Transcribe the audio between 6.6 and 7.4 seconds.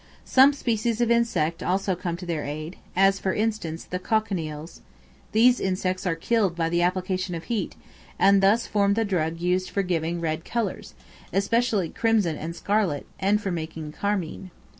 the application